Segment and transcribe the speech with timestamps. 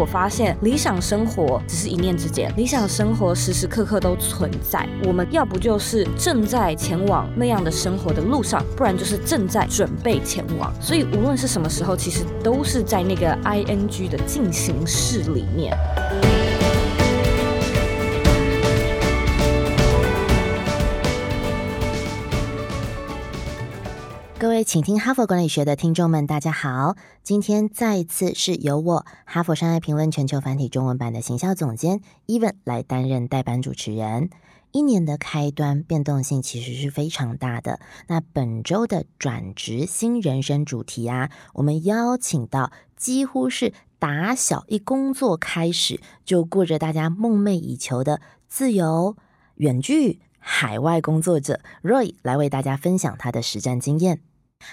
[0.00, 4.88] 我发现理想生活只是一念之间，理想生活时时刻刻都存在。
[5.04, 10.72] 我们要不就是正在前往那样的生活的路上，不然就是正在准备前往。
[10.80, 15.76] 所以无论是什么时候，其实都是在那个 ing 的进行式里面。
[24.40, 26.96] 各位，请听哈佛管理学的听众们，大家好。
[27.22, 34.30] 今天再一次是由我哈佛商业评论全球繁体中文版的行销总监 Even 来担任代班主持人。
[34.72, 37.80] 一年的开端变动性其实是非常大的。
[38.06, 49.16] 那本周的转职新人生主题啊，我们邀请到几乎是打小一工作开始就过着大家梦寐以求的自由
[49.56, 54.22] 远距海外工作者 Roy 来为大家分享他的实战经验。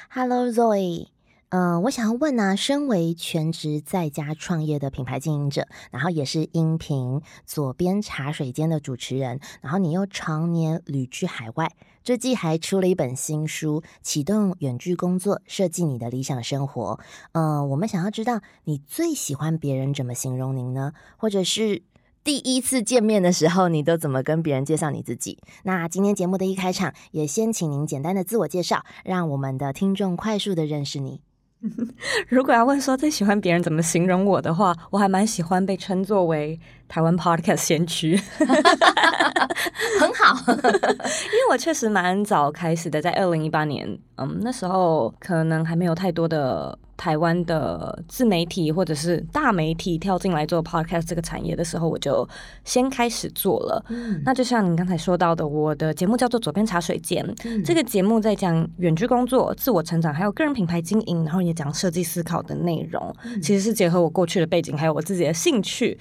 [0.09, 1.07] Hello Zoe，
[1.49, 11.71] 嗯，我想要问呢，身为全职在家创业的品牌经营者，然后也是音频左边茶水间的主持人，然后你又常年旅居海外，
[12.03, 16.99] 这季还出了一本新书《启动远距工作，设计你的理想生活》。
[17.31, 20.93] 嗯，我们想要知道你最喜欢别人怎么形容您呢？
[21.17, 21.83] 或者是？
[22.27, 25.39] 第一次见面的时候，你都怎么跟别人介绍你自己？
[25.63, 31.21] 那今天节目的一开场，也先请您简单的自我介绍，让我们的听众快速的认识你。
[32.27, 46.77] 如果要问说最喜欢别人怎么形容我的话，我还蛮喜欢被称作为台湾 Podcast 先驱， 很好， 因为我确实蛮早开始的，在二零一八年，嗯，那时候可能还没有太多的。
[46.97, 52.27] 台湾的自媒体或者是大媒体跳进来做 podcast 这个产业的时候，我就
[52.65, 53.85] 先开始做了。
[54.25, 57.23] 那就像您刚才说到的，我的节目叫做《左边茶水间》，
[57.65, 63.15] 这个节目在讲远距工作、自我成长，还有个人品牌经营，然后也讲设计思考的内容。
[63.41, 65.97] 其实是结合我过去的背景，还有我自己的兴趣，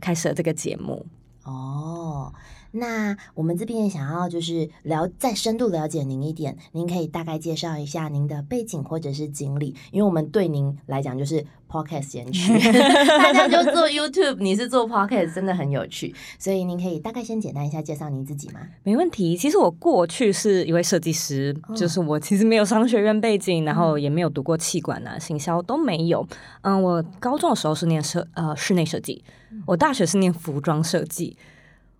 [0.00, 1.04] 开始了这个节目。
[1.44, 2.32] 哦。
[2.72, 12.52] 那我们这边想要就是了再深度了解您一点，您可以大概介绍一下您的背景或者是经历，因为我们对您来讲就是 podcast 先驱，
[13.18, 18.60] 大家就做 YouTube，你是做 podcast，真的很有趣，所以您可以大概先简单一下介绍您自己吗？
[18.82, 26.26] 没问题，其实我过去是一位设计师，就是我其实没有商学院背景，然后也没有读过气管啊、行销都没有。
[26.60, 29.24] 嗯，我高中的时候是念设呃室内设计，
[29.66, 31.36] 我大学是念服装设计。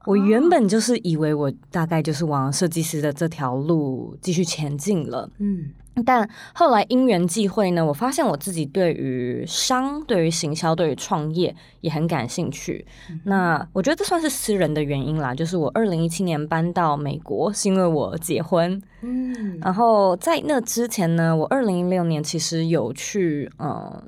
[0.09, 5.71] 我原本就是以为我大概就是往设计师的这条路继续前进了，嗯，
[6.03, 12.87] 但后来因缘际会呢，我发现我自己对于商、对于行销、对于创业也很感兴趣。
[13.25, 24.03] 那我觉得这算是私人的原因啦，就是我二零一七年搬到美国是因为我结婚，嗯，然后在那之前呢，我二零一六年其实有去呃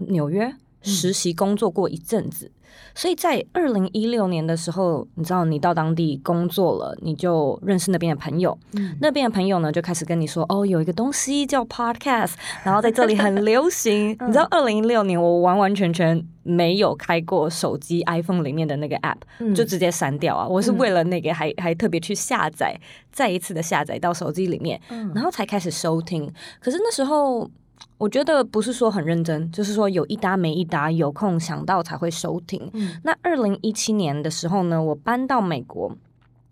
[0.00, 2.52] 纽约实习工作过一阵子。
[2.94, 8.56] 所以在二零一六年的时候，你知道你到当地工作了，你就认识那边的朋友，
[9.00, 12.32] 那边的朋友呢就开始跟你说，哦，有一个东西叫 Podcast，
[12.64, 14.10] 然后在这里很流行。
[14.26, 20.48] 你知道二零一六年我完完全全没有开过手机 iPhone 里面的那个 App，就直接删掉啊！
[20.48, 22.78] 我是为了那个还还特别去下载，
[23.12, 24.80] 再一次的下载到手机里面，
[25.14, 26.32] 然后才开始收听。
[26.60, 27.50] 可是那时候。
[27.98, 32.70] 我觉得不是说很认真，就是说有一搭没一搭，有空想到才会收听。
[33.02, 35.96] 那二零一七年的时候呢，我搬到美国，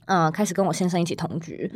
[0.07, 1.71] 呃，开始跟我先生一起同居，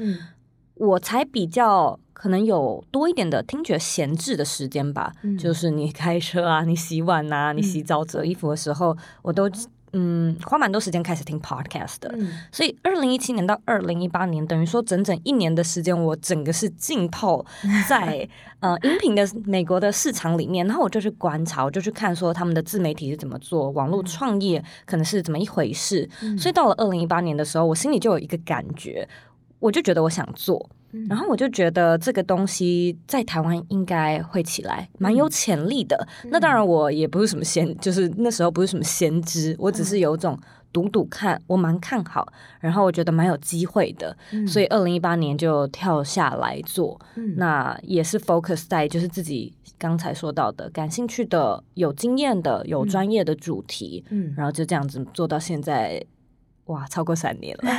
[0.74, 5.12] 我才比较可能有多一点的听觉闲置的时间吧。
[5.38, 9.50] 就是你开车啊，你洗碗啊，你洗澡折衣服的时候，我都。
[9.92, 12.14] 嗯，花蛮多时间开始听 podcast 的，
[12.52, 17.44] 所以二零一七年到二零一八年，等于说整整一年的时间，我整个是浸泡
[17.88, 18.28] 在
[18.60, 26.08] 呃音频的美国的市场里面，然后我就去观察，我就去看说他们的自媒体是怎么做，网络创业可能是怎么一回事。
[26.38, 29.08] 所以到了二零一八年的时候，我心里就有一个感觉，
[29.58, 30.68] 我就觉得我想做。
[31.08, 36.08] 然后我就觉得这个东西在台湾应该会起来，蛮有潜力的。
[36.30, 40.38] 那当然我也不是什么先，就是那时候不是什么先知，我只是有种
[40.72, 42.26] 赌赌看，我蛮看好，
[42.60, 46.98] 然后我觉得蛮有机会的，所以二零一八年就跳下来做。
[47.36, 54.02] 那也是 focus 在就是自己刚才说到的感兴趣的、有经验的、有专业的主题，
[54.36, 56.02] 然后就这样子做到现在。
[56.68, 57.70] 哇，超过三年了，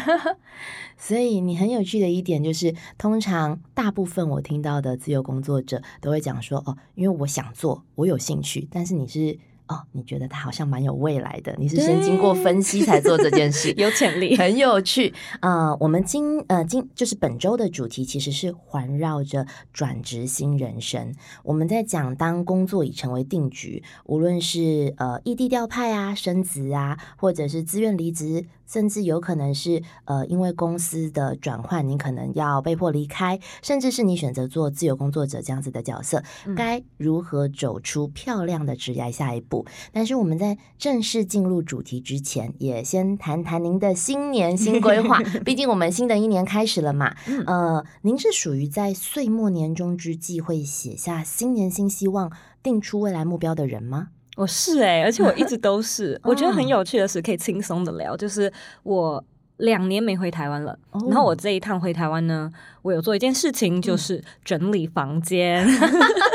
[0.98, 9.38] 所以你很有趣的一点就是，通常大部分我听到的自由工作者都会讲说，哦，因为我想做，我有兴趣，但是你是
[9.68, 11.56] 哦，你觉得他好像蛮有未来的？
[11.60, 15.76] 你是先经过分析才做这件事， 有潜力，很有趣啊！
[15.76, 21.14] 我们今呃今就是本周的主题其实是环绕着转职新人生。
[21.44, 28.48] 我们在讲当工作已成为定局，无论是呃异地调派啊、升职啊，或者是自愿离职。
[28.72, 36.24] 甚至有可能是，呃，因为公司的转换，你可能要被迫离开，甚至是你选择做自由工作者这样子的角色，
[36.56, 39.66] 该如何走出漂亮的职业下一步？
[39.92, 45.20] 但是我们在正式进入主题之前，也先谈谈您的新年新规划。
[45.44, 47.16] 毕竟我们新的一年开始了嘛，
[47.48, 52.32] 呃，您是属于在岁末年终之际会写下新年新希望、
[52.62, 54.10] 定出未来目标的人吗？
[54.36, 56.20] 我是哎，而且我一直 都是。
[56.24, 58.16] 我觉得很有趣的是，可以轻松的聊。
[58.16, 58.52] 就是
[58.84, 59.24] 我
[59.58, 60.78] 两年没回台湾了，
[61.08, 62.50] 然后我这一趟回台湾呢，
[62.82, 65.68] 我有做一件事情，就是整理房间，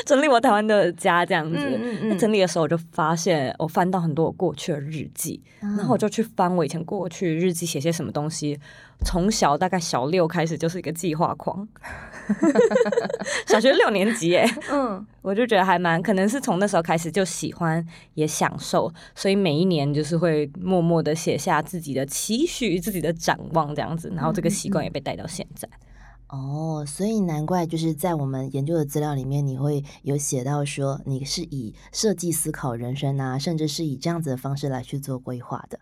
[0.06, 1.58] 整理我台湾的家这样子。
[2.18, 8.58] 整理的时候，我就发现我翻到很多我过去的日记，然后我就去翻我以前过去日记写些什么东西。
[9.02, 11.66] 从小大概小六开始就是一个计划狂，
[13.48, 17.82] 小学六年级哎，嗯，我就觉得还蛮可能是从那时候开始就喜欢
[18.12, 25.66] 也享受，所以每一年就是会默默的写下自己的期许、自己的展望这样子，然后这个习惯也被带到现在。
[26.32, 35.80] 哦，所以难怪就是在我们研究的资料里面，你会有写到说你是以设计思考人生啊，甚至是以这样子的方式来去做规划的。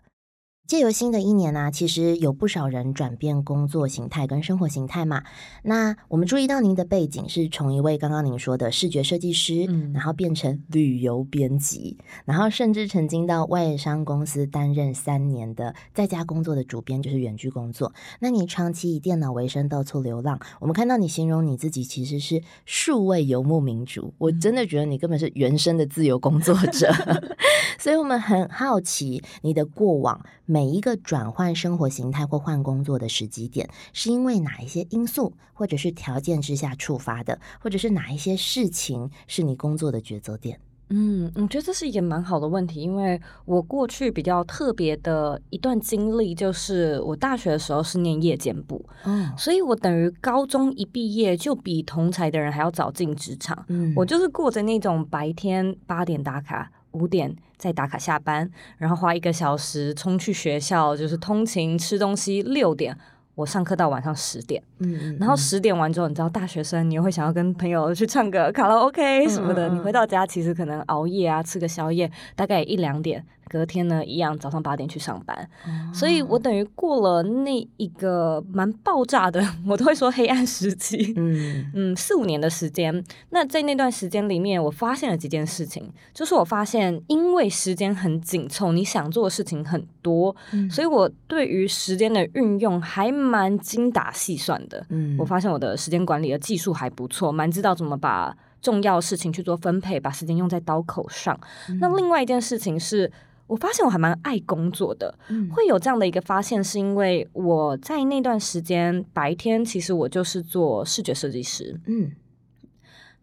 [0.69, 5.23] 借由新的一年呢，其实有不少人转变工作形态跟生活形态嘛。
[5.63, 17.91] 那我们注意到您的背景是从一位刚刚您说的视觉设计师，然后变成旅游编辑，然后甚至曾经到外商公司担任三年的在家工作的主编，就是远距工作。
[18.19, 20.39] 那你长期以电脑为生，到处流浪。
[20.59, 26.93] 我们看到你形容你自己其实是数位游牧民族，我真的觉得你根本是原生的自由工作者。
[27.79, 30.23] 所以我们很好奇你的过往。
[30.45, 40.59] 每一个转换生活形态或换工作的时机点，是因为哪一些因素或者是条件之下触发的，或者是哪一些事情是你工作的抉择点？
[40.91, 56.71] 嗯，我觉得这是一个蛮好的问题，因为我过去比较特别的一段经历，就是我大学的时候是念夜间部，嗯，所以我等于高中一毕业就比同才的人还要早进职场，嗯，我就是过着那种白天八点打卡。
[56.91, 62.41] 五点再打卡下班，然后花一个小时冲去学校，就是通勤吃东西。
[62.41, 62.97] 六点
[63.35, 73.25] 我上课到晚上十点，嗯，然后十点完之后，你知道大学生你又会想要跟朋友去唱个卡拉 OK 什么的，你回到家其实可能熬夜啊，吃个宵夜，大概一两点。
[73.49, 75.49] 隔天呢，一样早上八点去上班，
[75.91, 83.03] 所以我等于过了那一个蛮爆炸的， 我都会说黑暗时期，嗯嗯，四五年的时间。
[83.31, 90.35] 那在那段时间里面，我发现了几件事情，就是我发现，因为时间很紧凑，你想做的事情很多，
[90.69, 94.85] 所以我对于时间的运用还蛮精打细算的。
[94.89, 101.39] 嗯，我发现我的时间管理的技术还不错，蛮知道怎么把重要事情去做分配，把时间用在刀口上。
[101.79, 103.11] 那另外一件事情是。
[103.49, 105.13] 我发现我还蛮爱工作的，
[105.51, 111.77] 会有这样的一个发现，是因为我在那段时间白天，其实我就是做视觉设计师。
[111.87, 112.11] 嗯，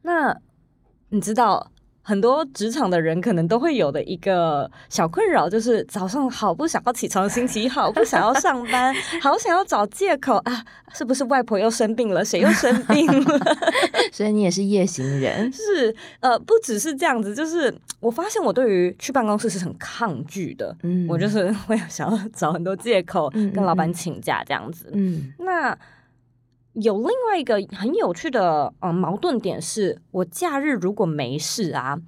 [0.02, 0.36] 那
[1.10, 1.70] 你知道？
[2.08, 10.64] 很多职场的人可能都会有的一个小困扰，就是早上好不想要起床，心情好不想要上班， 好想要找借口啊！
[10.94, 12.24] 是不是外婆又生病了？
[12.24, 13.40] 谁又生病了？
[14.12, 15.50] 所以你也是夜行人？
[15.52, 20.76] 是呃，不只是这样子，就是我发现我对于去办公室是很抗拒的。
[20.84, 24.88] 嗯，我就是会想要找很多借口跟老板请假这样子。
[24.92, 25.76] 嗯，那。
[26.80, 31.98] 有另外一个很有趣的呃矛盾点是，我假日如果没事啊，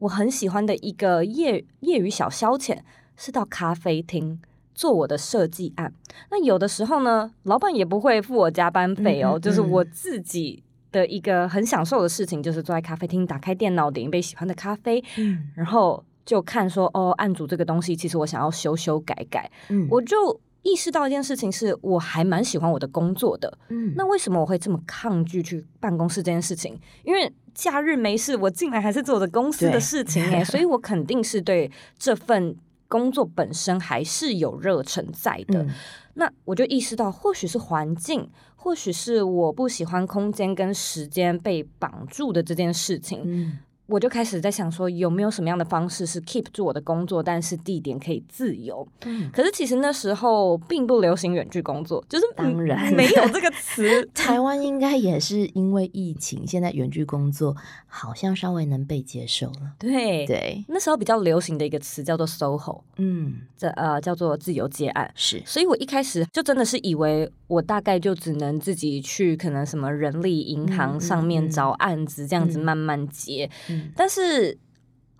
[0.00, 2.78] 我很喜欢的一个业业余小消遣
[3.16, 4.40] 是到咖啡厅
[4.74, 5.92] 做我的设计案。
[6.32, 20.40] 那有的时候呢，老板也不会付我加班费哦，就是我自己的一个很享受的事情，就是坐在咖啡厅，打开电脑，点一杯喜欢的咖啡，嗯，然后就看说哦，案主这个东西，其实我想要修修改改，嗯，我就。
[20.68, 23.58] 意识到一件事情，是我还蛮喜欢我的工作的。
[23.68, 26.78] 嗯，那为什么我会这么抗拒去办公室这件事情？
[27.04, 32.54] 因为假日没事，我进来还是做着公司的事情哎， 所以我肯定是对这份
[32.86, 35.66] 工作本身还是有热忱在的。
[36.14, 43.58] 那我就意识到，或许是环境，或许是我不喜欢空间跟时间被绑住的这件事情。
[43.88, 48.86] 我就开始在想说，有没有什么样的方式是 keep 住我的工作，但是地点可以自由。
[49.06, 54.04] 嗯，可是其实那时候并不流行远距工作，就是当然没有这个 词。
[54.14, 59.72] 台湾应该也是因为疫情，现在远距工作好像稍微能被接受了。
[59.78, 65.10] 对对，那时候比较流行的一个词叫做 SOHO，嗯，这呃叫做自由接案。
[65.14, 73.50] 是，所以我一开始就真的是以为我大概就只能自己去可能什么人力银行上面找案子，这样子慢慢接。
[73.68, 74.56] 嗯但是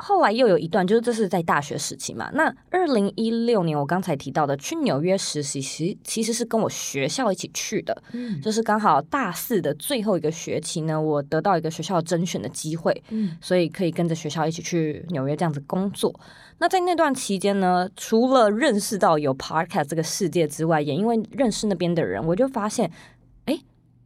[0.00, 2.30] 后来又有一段，就是这是在大学时期嘛。
[2.32, 16.14] 那二零一六年我刚才提到的去纽约实习，其其实是跟我学校一起去的，嗯就是刚好大四的最后一个学期呢，我得到一个学校甄选的机会，嗯所以可以跟着学校一起去纽约这样子工作。
[16.60, 22.90] 那在那段期间呢，除了认识到有 podcast 这个世界之外，也因为认识那边的人，我就发现，
[23.44, 23.56] 哎，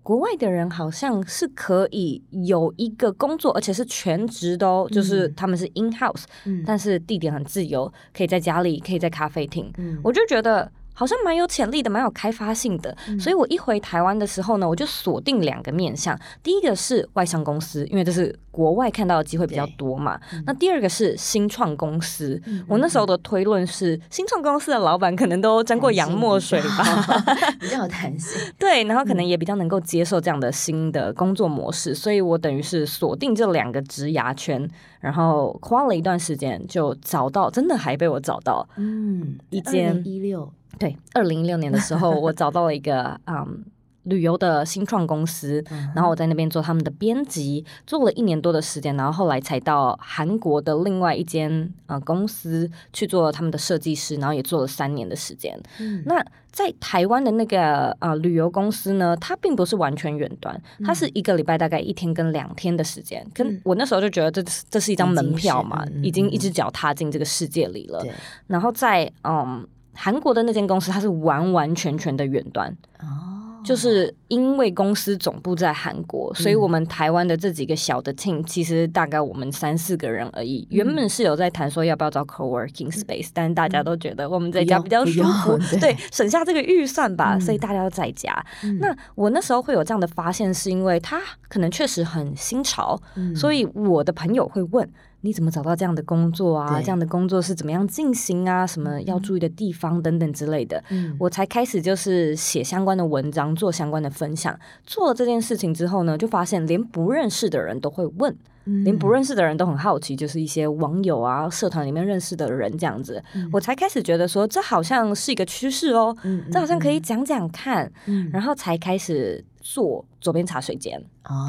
[0.02, 6.62] 国外的人好像是可以有一个工作，而且是全职的哦，就是他们是 in house，、嗯。
[6.66, 9.98] 但是地点很自由，可以在家里，可以在咖啡厅，嗯。
[10.04, 12.96] 我就觉得好像蛮有潜力的，蛮有开发性的。
[13.18, 20.20] 所以我一回台湾的时候呢，我就锁定两个面向，第一个是外商公司，因为这是国外看到的机会比较多嘛。
[20.46, 22.40] 那第二个是新创公司。
[22.68, 27.22] 我那时候的推论是，新创公司的老板可能都沾过洋墨水吧。
[27.58, 28.40] 比较有弹性。
[28.58, 34.68] 对，然后可能也比较能够接受这样的新的工作模式，所以我等于是锁定这两个职涯圈，
[35.00, 38.68] 然后花了一段时间就找到，真的还被我找到。
[38.76, 43.64] 嗯，一间一六，对，二零一六年的时候，我找到了一个 嗯
[44.04, 45.64] 旅游的新创公司，
[45.94, 55.56] 然后我在那边做他们的编辑，做了一年多的时间，然后后来才到韩国的另外一间呃公司去做他们的设计师，然后也做了三年的时间。
[55.78, 63.24] 嗯那在台湾的那个呃旅游公司呢，它并不是完全远端，它是一个礼拜大概一天跟两天的时间。
[63.32, 68.04] 跟嗯我那时候就觉得这是这是一张门票嘛，已经一嗯只脚踏进这个世界里了。
[68.48, 69.64] 然后在嗯
[69.94, 80.66] 韩国的那间公司，它是完完全全的远端，哦，就是因为公司总部在韩国，所以嗯我们台湾的这几个小的 team，其实大概我们三四个人而已。
[80.70, 80.76] 嗯。
[80.76, 85.78] 原本是有在谈说要不要找 co-working space，但是大家都觉得我们在家比较舒服， 对。
[85.78, 87.40] 对，省下这个预算吧，嗯。
[87.40, 88.34] 所以大家都在家。
[88.64, 88.78] 嗯。
[88.80, 93.36] 那我那时候会有这样的发现，是因为它可能确实很新潮，嗯。
[93.36, 94.88] 所以我的朋友会问。
[95.24, 96.80] 你怎么找到这样的工作啊？
[96.80, 98.66] 这样的工作是怎么样进行啊？
[98.66, 100.82] 什么要注意的地方等等之类的。
[100.90, 104.58] 嗯我才开始就是写相关的文章，做相关的分享。
[104.84, 113.22] 做了这件事情之后呢，就发现连不认识的人都会问，嗯连不认识的人都很好奇，就是一些网友啊、社团里面认识的人这样子。
[113.52, 121.00] 我才开始觉得说，这好像是一个趋势哦，嗯这好像可以讲讲看，嗯然后才开始做左边茶水间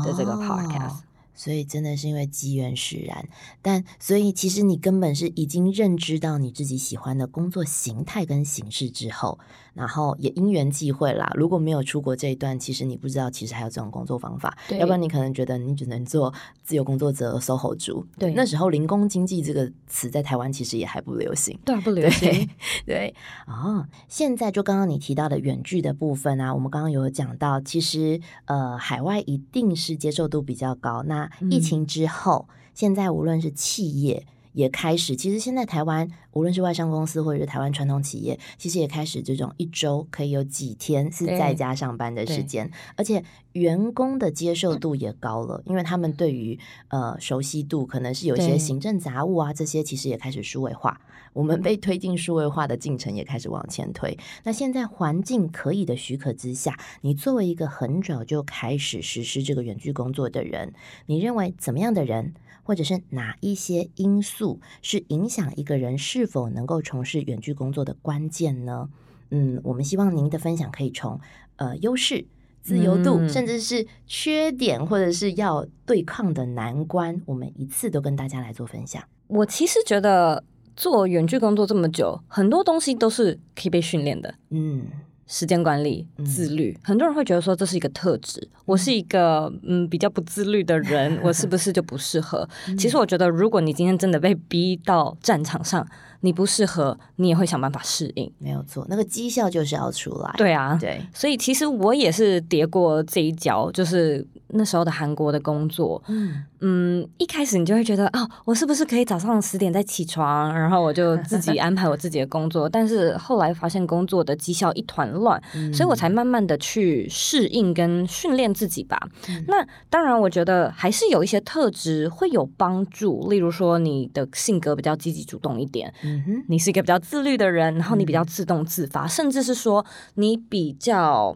[0.06, 0.90] 的这个 podcast。
[0.90, 1.04] 哦
[1.44, 3.28] 所以真的是因为机缘使然，
[3.62, 9.40] 但所以其实你根本是已经认知到你自己喜欢的工作形态跟形式之后，
[9.74, 11.32] 然后也因缘际会啦。
[11.36, 18.06] 如果没有出国这一段，其实你不知道其实还有这种工作方法，对要不然你可能觉得你只能做自由工作者、SOHO 族。
[18.18, 21.58] 对那时候零工经济这个词在台湾其实也还不流行。
[21.66, 22.30] 对啊，不流行。
[22.86, 23.16] 对对
[23.48, 31.04] 哦，现在就刚刚你提到的远距的部分啊，我们刚刚有讲到，其实呃，海外一定是接受度比较高。
[31.04, 46.58] 那疫情之后，现在无论是企业也开始，其实现在台湾无论是外商公司或者是台湾传统企业，其实也开始这种一周可以有几天是在家上班的时间，而且员工的接受度也高了，因为他们对于
[46.88, 51.02] 呃熟悉度可能是有一些行政杂务啊这些，其实也开始数位化。
[51.34, 54.16] 我们被推进数位化的进程也开始往前推。
[54.44, 60.74] 那现在环境可以的许可之下，你作为一个很早就开始实施这个远距工作的人，
[61.08, 68.90] 你认为怎么样的人，或者是哪一些因素是影响一个人是否能够从事远距工作的关键呢？
[69.30, 71.20] 嗯，我们希望您的分享可以从
[71.58, 72.26] 呃优势。
[72.62, 79.04] 自由度，嗯甚至是缺点，或者是要对抗的难关，我们一次都跟大家来做分享。
[79.28, 80.42] 我其实觉得
[80.74, 84.34] 做远距工作这么久，很多东西都是可以被训练的。
[84.52, 84.86] 嗯，
[85.28, 88.48] 时间管理、嗯自律，很多人会觉得说这是一个特质。
[88.66, 92.48] 我是一个嗯比较不自律的人， 我是不是就不适合？
[92.68, 95.86] 嗯其实我觉得，如果你今天真的被逼到战场上，
[96.22, 98.32] 你不适合，你也会想办法适应。
[98.40, 100.34] 没有错，那个绩效就是要出来。
[100.38, 106.44] 对啊，对，所以其实我也是跌过这一跤，就是那时候的韩国的工作，嗯。
[106.66, 112.68] 嗯，一开始你就会觉得，哦，我是不是可以早上十点再起床，然后我就自己安排我自己的工作？
[112.72, 115.42] 但是后来发现工作的绩效一团乱，
[115.74, 118.98] 所以我才慢慢的去适应跟训练自己吧。
[119.46, 131.36] 那当然，我觉得还是有一些特质会有帮助，例如说你的性格比较积极主动一点，嗯，你是一个比较自律的人，然后你比较自动自发，甚至是说你比较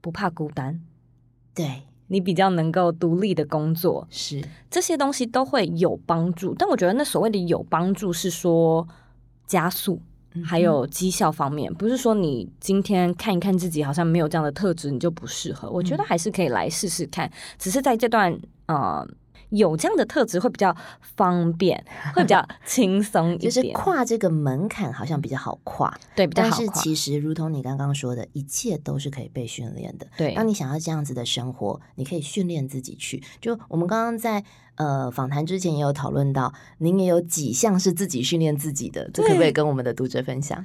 [0.00, 0.80] 不怕孤单，
[1.54, 1.82] 对。
[2.08, 6.54] 你比较能够独立的工作，是这些东西都会有帮助。
[6.54, 8.86] 但我觉得那所谓的有帮助，是说
[9.46, 10.00] 加速
[10.44, 15.70] 还有绩效方面，不是说你今天看一看自己好像没有这样的特质，你就不适合。
[15.70, 19.06] 我觉得还是可以来试试看，只是在这段呃。
[19.50, 21.84] 有这样的特质会比较方便，
[22.14, 23.50] 会比较轻松一点。
[23.50, 26.58] 就是跨这个门槛好像比较好跨，对，比较好跨。
[26.58, 30.06] 但是其实，如同你刚刚说的，一切都是可以被训练的。
[30.16, 33.22] 对，当你想要这样子的生活，你可以训练自己去。
[33.40, 40.64] 就我们刚刚在呃访谈之前也有讨论到，您也有几项是自己训练自己的，这可不可以跟我们的读者分享？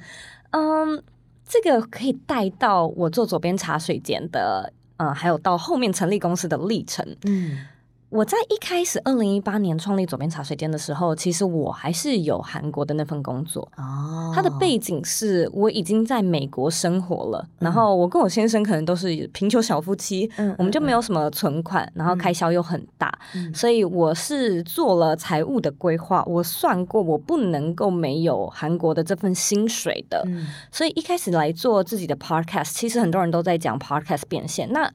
[0.50, 1.02] 嗯，
[1.48, 7.16] 这个可以带到我做左边茶水间的，呃，还有到后面成立公司的历程。
[7.24, 7.66] 嗯。
[8.12, 13.66] 我在一开始二零一八年创立左边茶水间的时候，其实我还是有韩国的那份工作。
[13.78, 23.10] 哦，它的背景是我已经在美国生活了，然后我跟我先生可能都是贫穷小夫妻，嗯，我们就没有什么存款，然后开销又很大，
[23.54, 30.22] 所以我是做了财务的规划，我算过我不能够没有韩国的这份薪水的，
[30.70, 34.92] 所以一开始来做自己的 podcast，其实很多人都在讲 podcast 变现，那。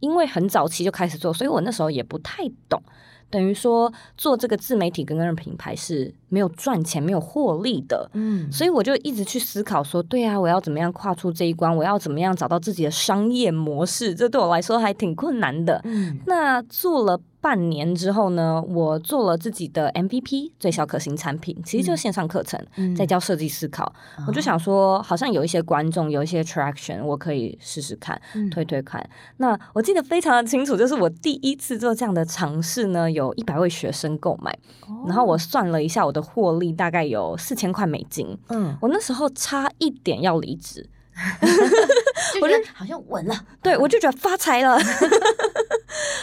[0.00, 2.82] 因为很早期就开始做，所以我那时候也不太懂。
[3.30, 8.10] 等于说做这个自媒体跟个人品牌是没有赚钱、没有获利的。
[8.14, 11.76] 嗯，所以我就一直去思考说，对啊，我要怎么样跨出这一关？
[11.76, 14.14] 我要怎么样找到自己的商业模式？
[14.14, 15.80] 这对我来说还挺困难的。
[15.84, 17.20] 嗯，那做了。
[17.40, 22.60] 半年之后呢，我做了自己的 MVP 最小可行产品，其实就是线上课程，
[22.96, 23.92] 在教设计思考。
[24.26, 29.08] 我就想说，好像有一些观众，有一些 traction，我可以试试看，推推看。
[29.36, 34.58] 那我记得非常的清楚，就是我第一次做这样的尝试呢，有一百位学生购买，
[35.06, 38.36] 然后我算了一下我的获利，大概有四千块美金。
[38.48, 40.88] 嗯，我那时候差一点要离职。
[42.40, 44.78] 我觉得好像稳了，对我就觉得发财了，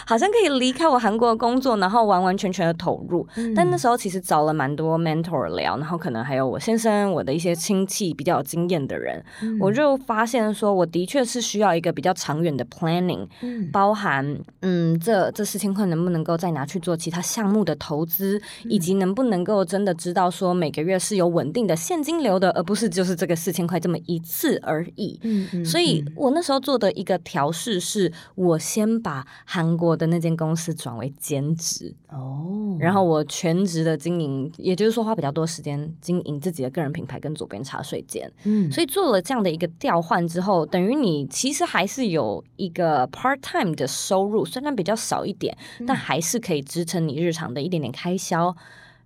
[0.06, 3.28] 好像可以离开我韩国的工作，然后完完全全的投入。
[3.56, 9.24] 但那时候其实找了蛮多 mentor 聊，然后可能还有我先生、我的一些亲戚比较有经验的人，
[9.60, 13.28] 我就发现说，我的确是需要一个比较长远的 planning，
[13.72, 25.20] 包含嗯，这这四千块能不能够再拿去做其他项目的投资，以及能不能够真的知道说每个月是有稳定的现金流的，而不是就是这个四千块这么一次而已。
[25.24, 38.32] 嗯嗯，所以我那时候做的一个调试是，我先把韩国的那间公司转为兼职哦，然后我全职的经营，也就是说花比较多时间经营自己的个人品牌跟左边茶水间。
[38.44, 48.56] 嗯，所以做了这样的一个调换之后，等于你其实还是有一个 part time 的收入，虽然比较少一点，但还是可以支撑你日常的一点点开销。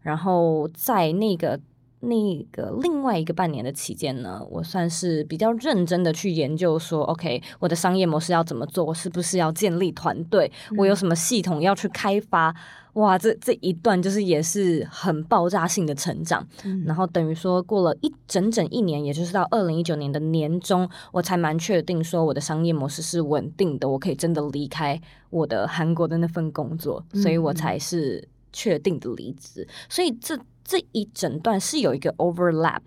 [0.01, 1.59] 然后在那个。
[2.01, 8.85] 那个另外一个半年的期间呢，我算是比较认真的去研究说，OK，我的商业模式要怎么做？
[8.85, 10.49] 我是不是要建立团队？
[10.77, 12.55] 我有什么系统要去开发？
[12.93, 16.47] 哇，这这一段就是也是很爆炸性的成长。
[16.85, 29.67] 然后等于说过了一整整一年，也就是到二零一九年的年中，我才蛮确定说我的商业模式是稳定的，我可以真的离开我的韩国的那份工作，所以我才是确定的离职。
[29.89, 30.39] 所以这。
[30.69, 32.81] 这一整段是有一个 overlap，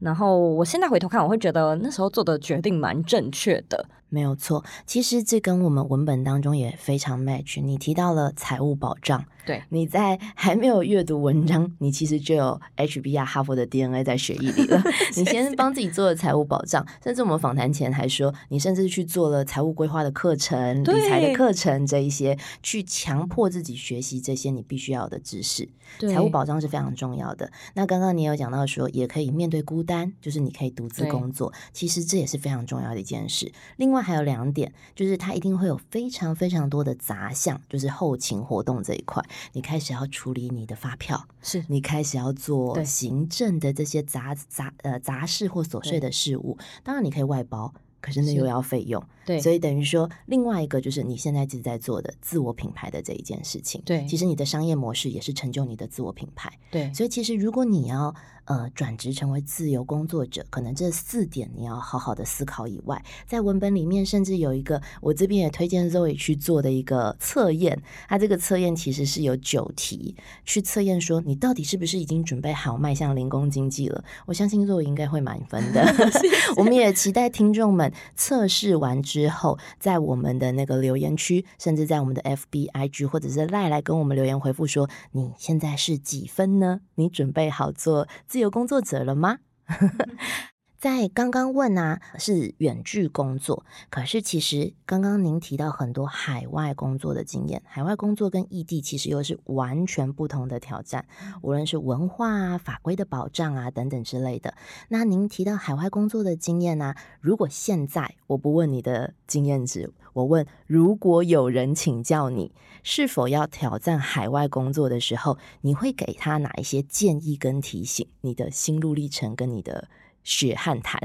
[0.00, 3.88] 然后我现在回头看，我会觉得那时候做的决定蛮正确的。
[4.10, 7.62] 没有错，其实这跟我们文本当中也非常 match。
[7.62, 14.82] 你提到了财务保障，对，你在还没有阅读文章，你其实就有 HBR 哈佛的 DNA 在血液里了。
[15.14, 25.68] 你先帮自己做了财务保障，甚至我们访谈前还说，你甚至去做了财务规划的课程、理财的课程这一些，去强迫自己学习这些你必须要的知识。
[26.00, 27.52] 财务保障是非常重要的。
[27.74, 33.52] 那刚刚你有讲到说，也可以面对孤单，就是你可以独自工作，其实这也是非常重要的一件事。
[33.76, 34.06] 另外。
[34.06, 39.20] 还有两点，就是它一定会有非常非常多的杂项，就是后勤活动这一块，
[39.52, 46.56] 你开始要处理你的发票，是你开始要做行政的这些杂杂呃杂事或琐碎的事物。
[46.82, 58.14] 当然你可以外包，可是那又要费用，对，所以等于说另外一个就是你现在一直在做的自我品牌的这一件事情，对，其实你的商业模式也是成就你的自我品牌，对，所以其实如果你要
[58.46, 74.02] 呃转职成为自由工作者，可能这四点你要好好的思考以外，在文本里面甚至有一个我这边也推荐 Zoe 去做的一个测验，它这个测验其实是有九题去测验说你到底是不是已经准备好迈向零工经济了。
[74.26, 75.84] 我相信 Zoe 应该会满分的，
[76.56, 86.80] 我们也期待听众们测试完之后，在我们的那个留言区，甚至在我们的 FB、IG 或者是赖来跟我们留言回复说你现在是几分呢？
[86.94, 88.06] 你准备好做
[88.36, 89.38] 自由工作者了吗？
[90.86, 101.04] 在刚刚问啊，是远距工作，可是其实刚刚您提到很多海外工作的经验，海外工作跟异地其实又是完全不同的挑战，
[101.42, 104.54] 无论是文化啊、法规的保障啊等等之类的。
[104.88, 106.94] 那您提到海外工作的经验呢？
[107.20, 118.06] 如果现在我不问你的经验值，我问如果有人请教你是否要挑战海外工作的时候，你会给他哪一些建议跟提醒？
[118.20, 119.88] 你的心路历程跟你的。
[120.26, 121.00] 血汗谈，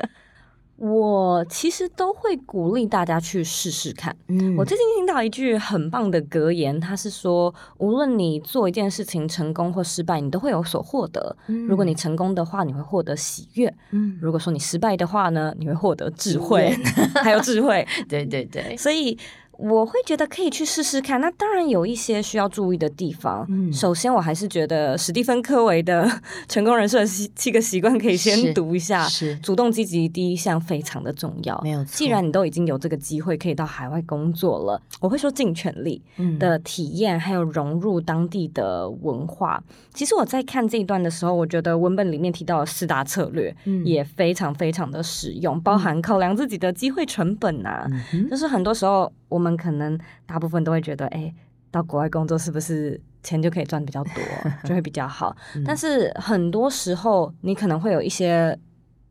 [0.78, 4.16] 我其实都会鼓励大家去试试看。
[4.28, 11.36] 嗯，我最近听到一句很棒的格言，他是说，无论你做一件事情成功或失败，你都会有所获得。
[11.68, 16.74] 如果你成功的话，你会获得喜悦；嗯，如果说你失败的话呢，你会获得智慧，
[17.22, 17.86] 还有智慧。
[18.08, 19.18] 对对对，所以。
[19.60, 21.20] 我会觉得可以去试试看。
[21.20, 23.46] 那当然有一些需要注意的地方。
[23.48, 26.04] 嗯，首先我还是觉得史蒂芬·科维的
[26.48, 29.06] 《成功人士的七七个习惯》可以先读一下。
[29.06, 31.60] 是，主动积极第一项非常的重要。
[31.62, 36.02] 没有既然你都已经有这个机会可以到海外工作了，我会说尽全力
[36.38, 39.62] 的体验，还有融入当地的文化。
[39.92, 47.86] 其实我在看这一段的时候，我觉得文本里面提到的四大策略也非常非常的实用，包含考量自己的机会成本啊，
[48.30, 49.12] 就是很多时候。
[49.30, 51.32] 我们可能大部分都会觉得，哎，
[51.70, 54.14] 到国外工作是不是钱就可以赚比较多，
[54.64, 55.36] 就会比较好？
[55.64, 58.58] 但是很多时候，你可能会有一些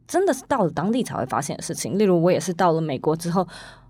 [0.08, 1.97] 真的是到了当地才会发现的事情。
[1.97, 3.47] 例如，我也是到了美国之后。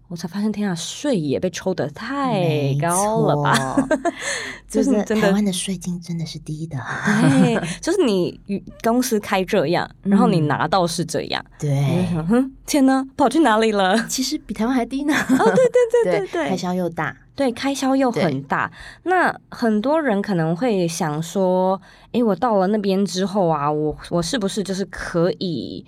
[0.10, 3.88] 我才发现，天啊，税也被抽的太高了吧？
[4.68, 6.78] 就是台湾的税金真的是低的，
[7.44, 8.40] 对，就是你
[8.84, 13.98] 公司开这样，然后你拿到是这样，对，哼，钱呢跑去哪里了？
[14.08, 15.14] 其实比台湾还低呢。
[15.14, 18.72] 哦，对对对对对， 开销又大，对，开销又很大。
[19.04, 21.80] 那很多人可能会想说，
[22.14, 25.86] 诶，我到了那边之后啊，我我是不是就是可以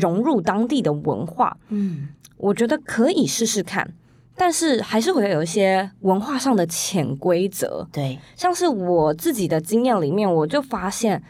[0.00, 1.54] 融入当地的文化？
[1.68, 2.08] 嗯。
[2.38, 3.92] 我觉得可以试试看，
[4.36, 7.86] 但是还是会有一些文化上的潜规则。
[7.92, 11.22] 对，像是我自己的经验里面，我就发现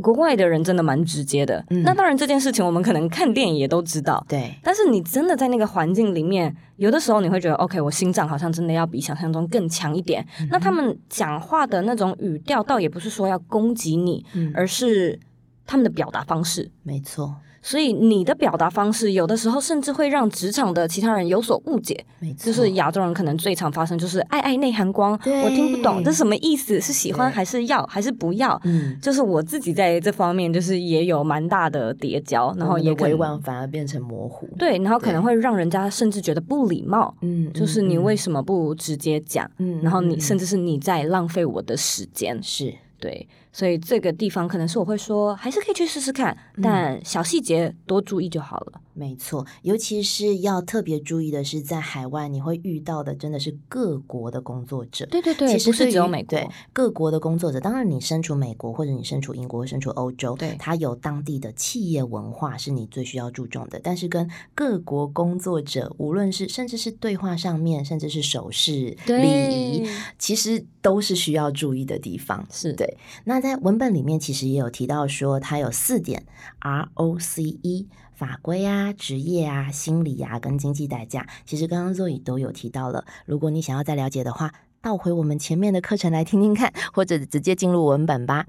[0.00, 1.64] 国外的人真的蛮直接的。
[1.84, 4.24] 那当然，这件事情我们可能看电影也都知道。
[4.28, 10.26] 对，但是你真的在那个环境里面，有的时候你会觉得，OK，我心脏好像真的要比想象中更强一点。
[10.50, 15.18] 那他们讲话的那种语调，倒也不是说要攻击你，而是
[15.66, 16.70] 他们的表达方式。
[16.82, 17.36] 没错。
[17.62, 22.04] 所以你的表达方式有的时候甚至会让职场的其他人有所误解，
[22.36, 28.60] 就是亚洲人可能最常发生就是爱爱内涵光，我听不懂这什么意思，是喜欢还是要还是不要？
[28.64, 39.48] 嗯，就是我自己在这方面就是也有蛮大的叠交，然后也委婉反而变成模糊，对，然后可能会让人家甚至觉得不礼貌，嗯，就是你为什么不直接讲？
[39.58, 43.28] 嗯，然后你甚至是你在浪费我的时间，是对。
[43.52, 48.80] 所以这个地方可能是我会说，还是可以去试试看，但小细节多注意就好了。
[48.94, 55.06] 没错，尤其是要特别注意的是，在海外你会遇到的真的是各国的工作者。
[55.06, 56.38] 对对对，其实是只有美国。
[56.38, 63.80] 对各国的工作者，当然你身处美国或者你身处英国、身处欧洲，对，它有当地的企业文化是你最需要注重的。
[63.82, 69.88] 但是跟各国工作者，无论是甚至是对话上面，甚至是手势礼仪，
[70.18, 72.46] 其实都是需要注意的地方。
[72.50, 72.98] 是对。
[73.24, 76.24] 那在文本里面其实也有提到说，它有四点
[76.60, 77.88] R O C E。
[78.14, 83.04] 法规啊、职业啊、心理啊，跟经济代价，其实刚刚座椅都有提到了。
[83.26, 88.46] 如果你想要再了解的话，倒回我们前面的课程来听听看，或者直接进入文本吧。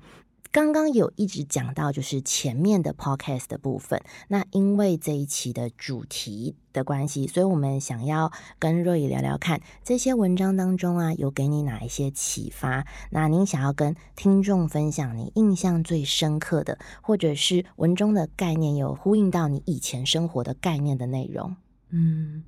[0.53, 3.99] 刚刚有一直讲到，就是前面的 podcast 的部分。
[4.27, 12.85] 那因为这一期的主题的关系，所以我们想要跟若雨聊聊看，这些文章当中啊，有给你哪一些启发？
[13.09, 21.55] 那您想要跟听众分享你印象最深刻的，或者是文中的概念有呼应到你以前生活的概念的内容？
[21.93, 22.43] 嗯。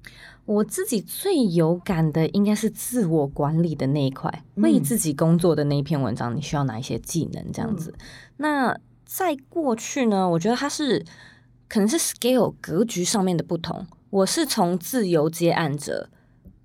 [0.46, 7.52] 我自己最有感的应该是自我管理的那一块，为自己工作的那一篇文章，你需要哪一些技能？
[7.52, 7.94] 这样子。
[8.38, 11.04] 那在过去呢，我觉得它是
[11.68, 13.88] 可能是 scale 格局上面的不同。
[14.12, 16.10] 我是从自由接案者，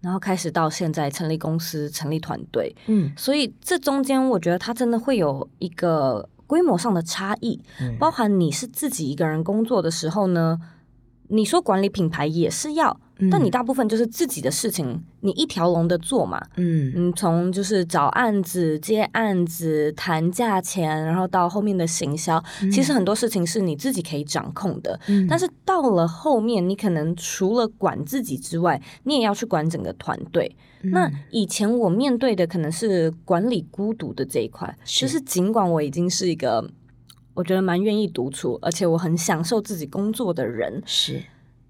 [0.03, 6.29] 然后开始到现在成立公司、成立团队，嗯，所以这中间我觉得它真的会有一个。
[6.51, 7.63] 规模上的差异，
[7.97, 10.59] 包含你是自己一个人工作的时候呢，
[11.31, 13.01] 你说管理品牌也是要。
[13.31, 24.99] 但你大部分就是自己的事情，你一条龙的做嘛，嗯嗯，从就是找案子、接案子、谈价钱，然后到后面的行销，其实很多事情是你自己可以掌控的。
[25.29, 30.57] 但是到了后面，你可能除了管自己之外，你也要去管整个团队。
[30.85, 36.67] 那以前我面对的可能是管理孤独的这一块，就是尽管我已经是一个
[37.35, 41.23] 我觉得蛮愿意独处，而且我很享受自己工作的人，是。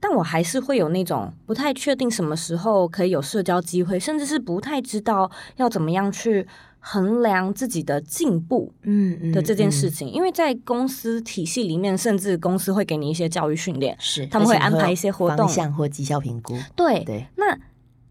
[0.02, 10.10] 但我还是会有那种不太确定什么时候可以有社交机会，甚至是不太知道要怎么样去衡量自己的进步，嗯的这件事情。
[10.10, 16.56] 因为在公司体系里面，甚至公司会给你一些教育训练，是他们会安排一些活动或绩效评估。
[16.74, 17.58] 对对，那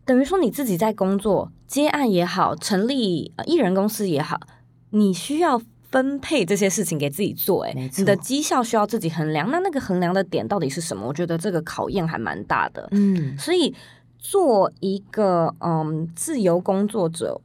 [0.05, 4.39] 等于说你自己在工作接案也好，成立艺人公司也好，
[4.91, 5.59] 你需要。
[5.91, 9.49] 分配这些事情给自己做，哎，你的绩效需要自己衡量。
[9.51, 11.07] 那那个衡量的点到底是什么？
[11.07, 12.87] 我觉得这个考验还蛮大的。
[12.91, 13.73] 嗯，所以
[14.17, 17.41] 做一个嗯自由工作者。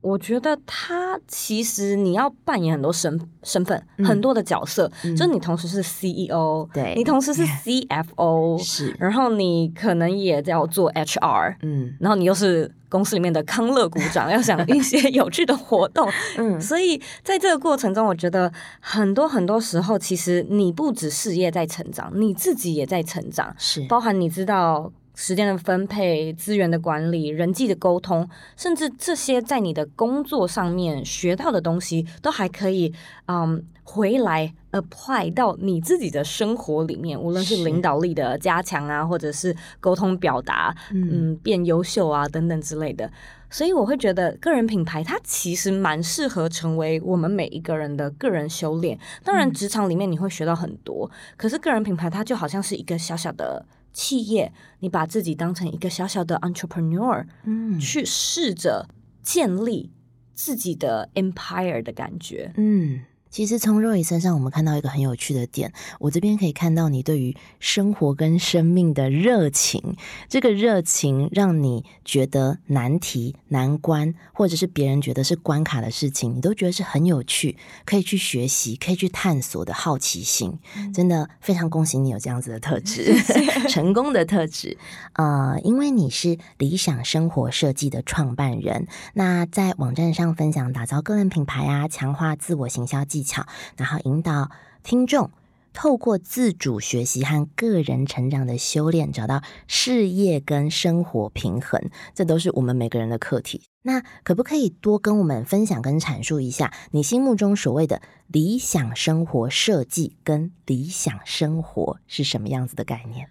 [0.00, 16.08] 我觉得他其实你要扮演很多身身份，很多的角色，就是你同时是 CEO，对，你同时是 CFO，是，然后你可能也要做 HR，嗯，然后你又是公司里面的康乐股长，要想一些有趣的活动，
[16.38, 24.92] 嗯，所以在这个过程中，我觉得很多很多时候，其实你不止事业在成长，你自己也在成长，是，包含你知道。
[25.20, 32.94] 时间的分配、资源的管理、人际的沟通，甚至这些在你的工作上面学到的东西，都还可以，
[33.26, 37.20] 嗯，回来 apply 到你自己的生活里面。
[37.20, 43.10] 无论是领导力的加强啊，或者是沟通表达，嗯，变优秀啊等等之类的。
[43.50, 48.96] 所以我会觉得，个人品牌它其实蛮适合成为我们每一个人的个人修炼。
[49.24, 53.66] 当然，职场里面你会学到很多，可是个人品牌它就好像是一个小小的。
[53.98, 58.88] 企业，你把自己当成一个小小的 entrepreneur，嗯，去试着
[59.24, 59.90] 建立
[60.34, 63.00] 自己的 empire 的感觉，嗯。
[63.30, 65.72] 其实从若雨身上，我们看到一个很有趣的点。
[66.00, 69.96] 我这边可以看到你对于生活跟生命的热情，
[70.28, 80.58] 这个热情让你觉得难题、难关，或者是别人觉得是关卡的事情，你都觉得是很有趣，可以去学习、可以去探索的好奇心。
[80.94, 83.14] 真的非常恭喜你有这样子的特质，
[83.68, 84.78] 成功的特质。
[85.12, 93.17] 呃，因为你是理想生活设计的创办人，那在网站上分享打造个人品牌啊，强化自我行销技。
[93.18, 94.48] 技巧，然后引导
[94.84, 95.30] 听众
[95.72, 103.62] 透过自主学习和个人成长的修炼，找到事业跟生活平衡，这都是我们每个人的课题。
[103.82, 113.28] 那可不可以多跟我们分享跟阐述一下，你心目中所谓的理想生活设计跟理想生活是什么样子的概念？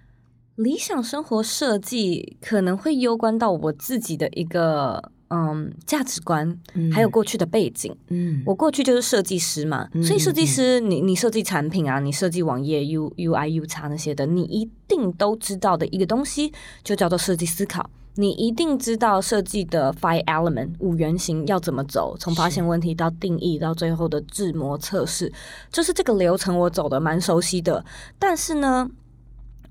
[0.55, 5.13] 理想生活设计可能会攸关到我自己的一个。
[5.29, 6.57] 嗯，价值观
[6.93, 7.93] 还有过去的背景。
[8.07, 17.89] 嗯，我过去就是设计师嘛，所以设计师，你你设计产品啊，你设计网页 U U I U 叉那些的，你一定都知道的一个东西，就叫做设计思考。
[18.15, 25.31] 你一定知道设计的 Five Element 五原型要怎么走，从发现问题到定义到最后的制模测试，
[25.71, 27.83] 就是这个流程我走的蛮熟悉的。
[28.17, 28.89] 但是呢。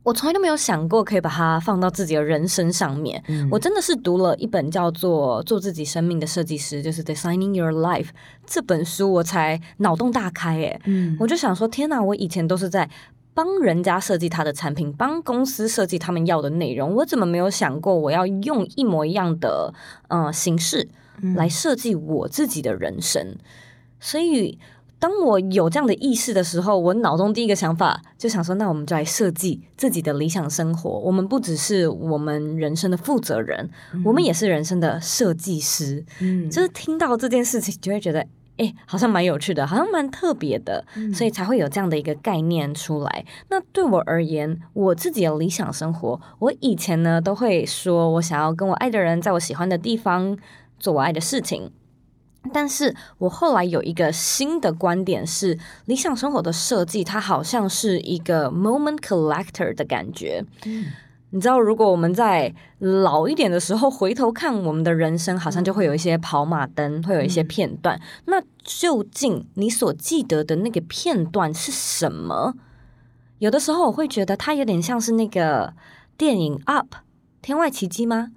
[0.07, 3.21] 我从来都没有想过可以把它放到自己的人生上面。
[3.51, 8.11] 我真的是读了一本叫做《做自己生命的设计师》，就是 Designing Your Life
[8.47, 10.63] 这本书，我才脑洞大开。
[10.63, 10.81] 哎，
[11.19, 12.01] 我就想说，天哪！
[12.01, 12.89] 我以前都是在
[13.35, 19.75] 帮人家设计他的产品，帮公司设计他们要的内容，我怎么没有想过我要用一模一样的
[20.07, 20.89] 呃形式
[21.35, 23.35] 来设计我自己的人生？
[23.99, 24.61] 所以。
[24.99, 30.91] 当我有这样的意识的时候，我脑中第一个想法就想说：那我们就来设计自己的理想生活。
[30.91, 33.69] 我们不只是我们人生的负责人，
[34.05, 36.05] 我们也是人生的设计师。
[36.21, 40.83] 嗯，就是听到这件事情，就会觉得，哎，好像蛮有趣的，好像蛮特别的，
[41.15, 43.25] 所以才会有这样的一个概念出来。
[43.51, 50.39] 那对我而言，我自己的理想生活，我以前呢都会说我想要跟我爱的人，在我喜欢的地方
[50.79, 51.71] 做我爱的事情。
[52.53, 60.45] 但是我后来有一个新的观点是，理想生活的设计，它好像是一个 moment collector 的感觉。
[60.65, 60.87] 嗯，
[61.31, 68.01] 你知道，如果我们在老一点的时候回头看我们的人生，好像就会有一些跑马灯，会有一些片段。
[68.27, 72.55] 那究竟你所记得的那个片段是什么？
[73.39, 75.75] 有的时候我会觉得它有点像是那个
[76.17, 76.95] 电影《Up
[77.43, 78.33] 天外奇迹》吗？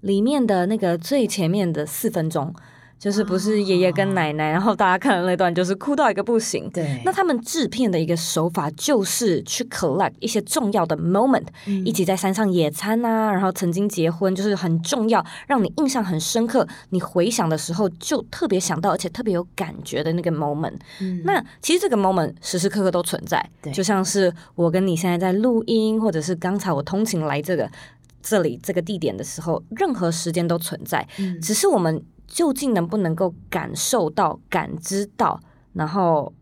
[0.00, 2.54] 里面的那个最前面的四分钟。
[2.98, 6.68] 就是不是爷爷跟奶奶，然后大家看的那段就是哭到一个不行。
[6.70, 11.46] 对，那他们制片的一个手法就是去 collect 一些重要的 moment，
[11.84, 20.74] 一起在山上野餐啊，然后曾经结婚，就是很重要，让你印象很深刻，你回想的时候就特别想到，而且特别有感觉的那个 moment。
[21.22, 27.70] 那其实这个 moment 时时刻刻都存在，就像是我跟你现在在录音，或者是刚才我通勤来这个
[28.20, 32.02] 这里这个地点的时候，任何时间都存在，嗯只是我们。
[32.28, 35.40] 究竟能不能够感受到、感知到，
[35.72, 36.32] 然后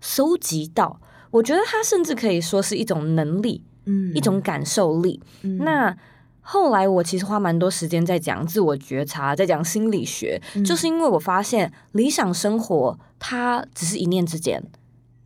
[0.00, 0.98] 收集到？
[1.30, 5.20] 我觉得它甚至可以说是一种能力，嗯，一种感受力。
[5.60, 5.94] 那
[6.40, 14.62] 后来我其实花蛮多时间在讲自我觉察，在讲心理学，就是因为我发现理想生活它只是一念之间。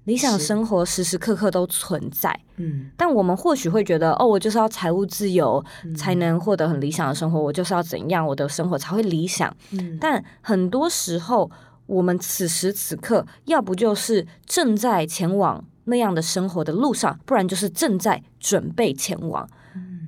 [0.07, 5.63] 理想生活时时刻刻都存在，嗯，但我们或许会觉得，哦，我就是要财务自由
[5.97, 9.55] 才能获得很理想的生活，我就是要怎样，我的生活才会理想。
[9.73, 11.51] 嗯，但很多时候，
[11.87, 19.49] 我们此时此刻，要不就是正在前往那样的生活的路上，不然就是正在准备前往。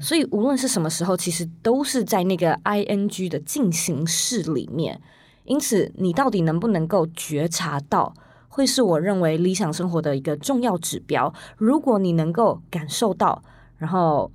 [0.01, 5.01] 所以无论是什么时候，其实都是在那个 I N G 的进行式里面。
[5.45, 8.15] 因此，你到底能不能够觉察到？
[8.59, 11.33] 会是我认为理想生活的一个重要指标。
[11.57, 13.41] 如果你能够感受到，
[13.77, 14.33] 然后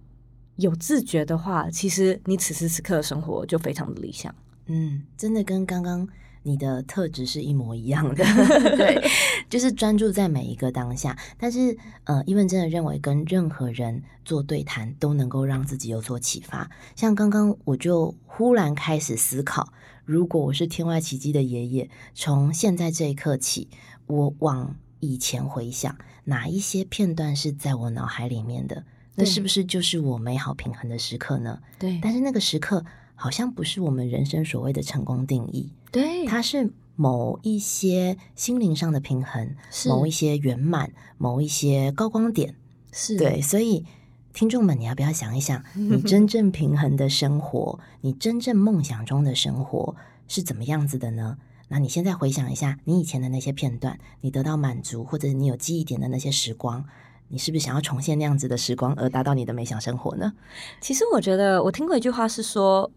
[0.55, 4.33] 有自觉的话，其实你此时此刻的生活就非常的理想。
[4.67, 6.07] 嗯，真的跟刚刚
[6.43, 8.23] 你的特质是一模一样的。
[8.77, 9.05] 对，
[9.49, 11.19] 就是专注在每一个当下。
[11.37, 16.71] 但是，呃，伊文真的认为跟任何人做对谈都能够让自己有所启发。
[16.95, 19.67] 像刚刚我就忽然开始思考，
[20.05, 23.67] 如果我是天外奇迹的爷爷，从现在这一刻起。
[24.07, 28.83] 我往以前回想，哪一些片段是在我脑海里面的？
[29.15, 31.59] 那是不是就是我美好平衡的时刻呢？
[31.77, 31.99] 对。
[32.01, 32.83] 但是那个时刻
[33.15, 35.71] 好像不是我们人生所谓的成功定义。
[35.91, 36.25] 对。
[36.25, 39.55] 它是某一些心灵上的平衡，
[39.87, 42.55] 某一些圆满，某一些高光点。
[42.91, 43.39] 是对。
[43.41, 43.85] 所以，
[44.33, 49.95] 听众们，你要不要想一想， 你真正平衡的生活，你真正梦想中的生活
[50.27, 51.37] 是怎么样子的呢？
[51.73, 56.85] 那你现在回想一下，你以前的那些片段，你得到满足，或者你有记忆点的那些时光，
[57.29, 60.33] 你是不是想要重现那样子的时光，而达到你的美想生活呢？
[60.79, 62.91] 其实我觉得，我听过一句话是说，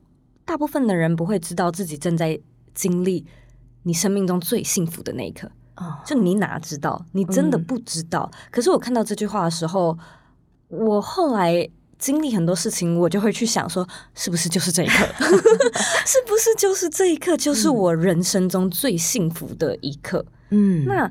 [0.45, 2.39] 大部分的人不会知道自己正在
[2.75, 3.25] 经历
[3.85, 5.51] 你生命中最幸福的那一刻。
[5.77, 7.03] 哦，就你哪知道？
[7.13, 8.31] 你真的不知道。
[8.51, 9.97] 可是我看到这句话的时候，
[10.69, 11.67] 我后来。
[11.99, 15.07] 经历很多事情，我就会去想说，是不是就是这一刻？
[16.05, 20.25] 是不是就是这一刻，就是我人生中最幸福的一刻？
[20.51, 21.11] 嗯，那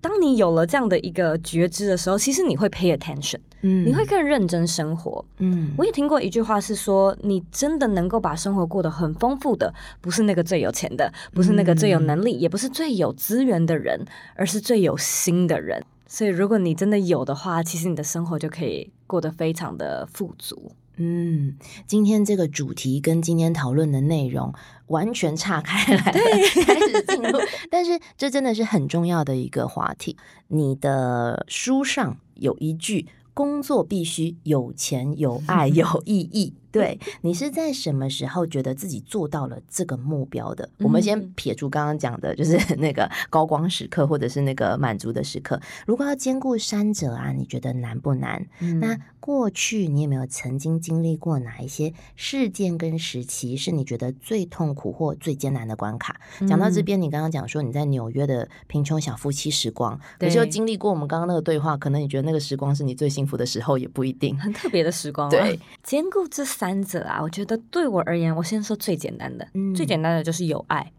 [0.00, 5.24] 当你有了这样的一个觉知的时候，其实你会 pay attention，嗯，你会更认真生活。
[5.38, 15.82] 嗯，我也听过一句话是说，你真的能够把生活过得很丰富的，不是那个最有钱的，不是那个最有能力，也不是最有资源的人，而是最有心的人。
[16.14, 20.70] 所以，如果你真的有的话，其实你的生活就可以过得非常的富足。
[20.96, 21.56] 嗯，
[21.88, 24.54] 今天这个主题跟今天讨论的内容
[24.86, 27.36] 完全岔开来，了，开始进入。
[27.68, 30.16] 但是，这真的是很重要的一个话题。
[30.46, 40.68] 你的书上有一句：“工作必须有钱、有爱、有意义。”对你是在什么时候觉得自己做到了这个目标的？
[40.78, 45.60] 我们先撇除刚刚讲的，就是那个高光时刻，或者是那个满足的时刻。
[45.86, 48.44] 如果要兼顾三者啊，你觉得难不难？
[48.80, 56.20] 那过去你有没有曾经经历过哪一些事件跟时期，是你觉得最痛苦或最艰难的关卡？
[56.48, 65.30] 讲到这边，你刚刚讲说你在纽约的贫穷小夫妻时光，可是又经历过我们刚刚那个对话，可能你觉得那个时光是你最幸福的时候，也不一定，很特别的时光。
[65.30, 66.63] 对，兼顾这三。
[66.64, 69.46] 三者啊，我觉得对我而言，我先说最简单的，
[69.76, 70.90] 最简单的就是有爱。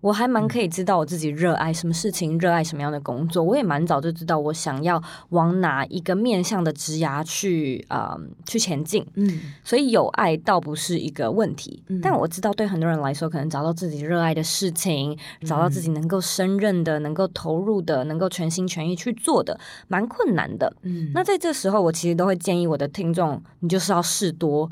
[0.00, 3.40] 我还蛮可以知道我自己热爱什么事情，热爱什么样的工作。
[3.40, 9.06] 我也蛮早就知道我想要往哪一个面向的职涯去啊去前进。
[9.14, 11.84] 嗯，所以有爱倒不是一个问题。
[12.02, 19.56] 但我知道对很多人来说，可能找到自己热爱的事情，找到自己能够胜任的、能够投入的、能够全心全意去做的，
[19.86, 20.74] 蛮困难的。
[20.82, 24.68] 嗯，那在这时候，我其实都会建议我的听众，你就是要试多。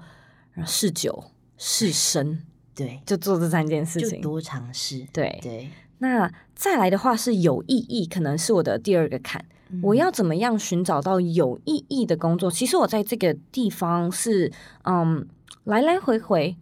[0.67, 1.25] 试酒
[1.57, 2.43] 试身，
[2.75, 5.07] 对，就做这三件事情，多尝试。
[5.13, 9.45] 对对，那再来的话是有意义，可能是我的第二个坎。
[9.83, 12.51] 我要怎么样寻找到有意义的工作？
[12.51, 15.25] 其实我在这个地方是嗯
[15.63, 16.57] 来来回回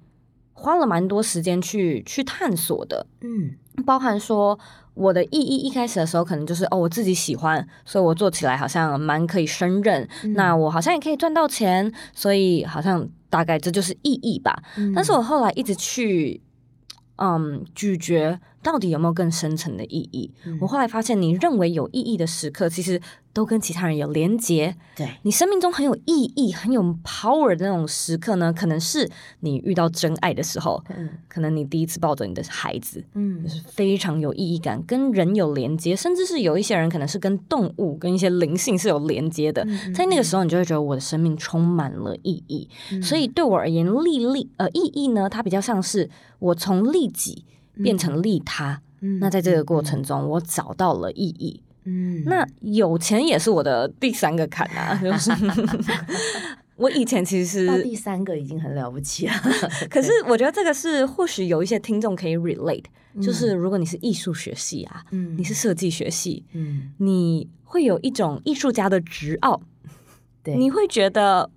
[0.52, 3.06] 花了蛮多时间去去探索的。
[3.22, 4.58] 嗯，包含说。
[4.98, 10.08] 我的意义一开始的时候，可能就是哦，我自己喜欢，所以我做起来好像蛮可以胜任。
[10.34, 14.60] 那我好像也可以赚到钱，所以好像大概这就是意义吧。
[14.96, 16.42] 但是我后来一直去
[17.14, 18.40] 嗯咀嚼。
[18.70, 20.30] 到底有没有更深层的意义？
[20.60, 23.00] 我后来发现，你认为有意义的时刻，其实
[23.32, 24.76] 都跟其他人有连结。
[24.94, 39.64] 对你生命中很有意义、很有 power 的那种时刻呢，可能是你遇到真爱的时候，嗯可能你第一次抱着你的孩子，嗯就是非常有意义感，跟人有连接，甚至是有一些人可能是跟动物、跟一些灵性是有连接的。
[39.64, 42.68] 嗯在那个时候，你就会觉得我的生命充满了意义。
[42.92, 47.46] 嗯所以对我而言，利利呃意义呢，它比较像是我从利己
[47.82, 48.80] 变成利他。
[49.00, 51.62] 嗯那在这个过程中，我找到了意义。
[51.84, 55.30] 嗯那有钱也是我的第三个坎啊，就是
[56.76, 59.32] 我以前其实是，到第三个已经很了不起了，
[59.88, 62.84] 可是我觉得这个是或许有一些听众可以 relate，
[63.22, 69.60] 就是如果你是艺术学系啊，嗯你是设计学系，嗯你会有一种艺术家的执傲，
[70.42, 71.50] 对你会觉得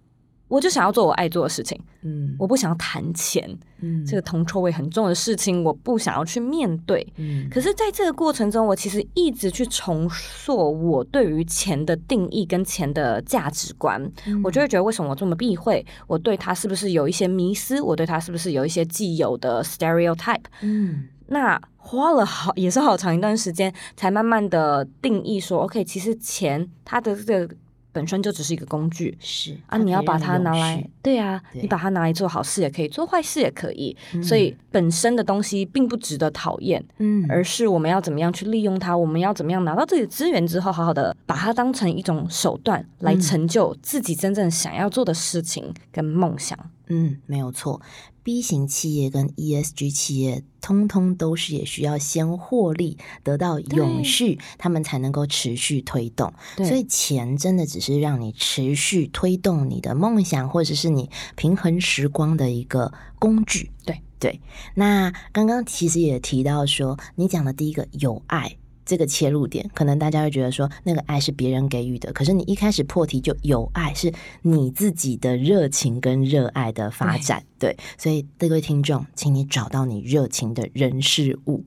[0.51, 7.07] 我就想要做我爱做的事情，嗯我不想要谈钱，嗯这个铜臭味很重的事情，我不想要去面对。
[7.15, 14.01] 嗯可是，在这个过程中，我其实一直去重塑我对于钱的定义跟钱的价值观。
[14.27, 15.85] 嗯我就会觉得，为什么我这么避讳？
[16.07, 17.81] 我对它是不是有一些迷思？
[17.81, 20.43] 我对它是不是有一些既有的 stereotype？
[20.61, 27.55] 嗯那花了好也是好长一段时间，才慢慢的定义说，OK，其实钱它的这个
[27.91, 29.17] 本身就只是一个工具。
[29.19, 46.57] 是啊，你要把它拿来，对啊，对你把它拿来做好事也可以，做坏事也可以，嗯所以本身的东西并不值得讨厌，嗯而是我们要怎么样去利用它，我们要怎么样拿到自己的资源之后，好好的把它当成一种手段来嗯成就自己真正想要做的事情跟梦想。
[46.93, 47.79] 嗯，没有错。
[48.23, 56.31] B 型企业跟 ESG 企业，通通都是也需要先获利，得到永续，他们才能够持续推动。
[56.57, 63.71] 所以钱真的只是让你持续推动你的梦想，或者是你平衡时光的一个工具。
[63.85, 64.39] 对对。
[64.75, 68.57] 那刚刚其实也提到说，你讲的第一个有爱。
[68.85, 74.11] 这个切入点，可能大家会觉得说那个爱是别人给予的，可是你一开始破题就有爱，是
[74.41, 81.63] 你自己的热情跟热爱的发展，对，所以各位听众，请你找到你热情的人事物。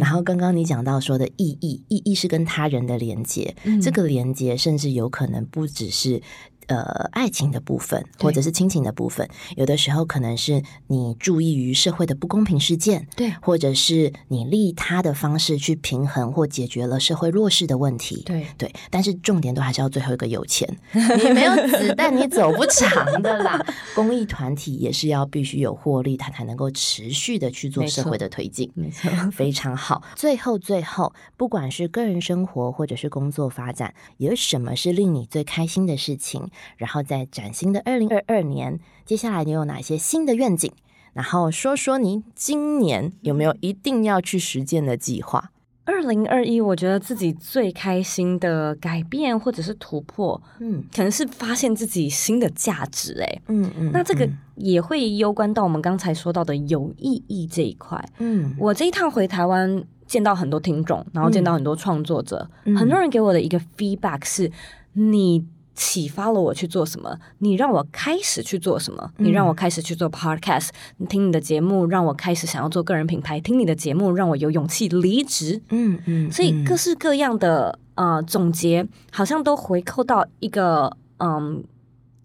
[0.00, 6.22] 然后刚刚你讲到说的意义，意义是跟他人的连接，嗯这个连接甚至有可能不只是。
[6.68, 18.22] 呃，爱情的部分，或者是亲情的部分，有的时候可能是你注意于社会的不公平事件，对或者是你利他的方式去平衡或解决了社会弱势的问题。
[18.26, 23.64] 对对，但是重点都还是要最后一个有钱， 你没有子弹你走不长的啦。
[23.94, 28.70] 公益团体也是要必须有获利，它才能够持续的去做社会的推进。
[28.74, 30.02] 没错， 非常好。
[30.14, 36.50] 最后，最后，不管是个人生活或者是工作发展，有什么是令你最开心的事情？
[36.76, 40.70] 然后在崭新的二零二二年，接下来你有哪些新的愿景？
[41.14, 45.50] 然后说说您今年有没有一定要去实践的计划？
[45.84, 53.42] 二零二一，我觉得自己最开心的改变或者是突破，嗯可能是发现自己新的价值、欸。
[53.48, 57.98] 嗯嗯那这个也会攸关到我们刚才说到的有意义这一块。
[58.18, 64.52] 嗯我这一趟回台湾，见到很多听众，然后见到很多创作者，嗯很多人给我的一个 feedback 是：
[64.92, 65.44] 你
[65.80, 75.62] 启发了我去做什么，你让我开始去做什么，你让我开始去做 podcast，你听你的节目让我开始想要做个人品牌，听你的节目让我有勇气离职。
[75.70, 81.62] 嗯嗯，所以嗯各式各样的呃总结，好像都回扣到一个嗯